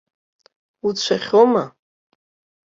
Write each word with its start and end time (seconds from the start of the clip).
Уцәахьоума? 0.87 1.63